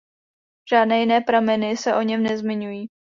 Žádné 0.71 0.99
jiné 0.99 1.21
prameny 1.21 1.77
se 1.77 1.95
o 1.95 2.01
něm 2.01 2.23
nezmiňují. 2.23 2.87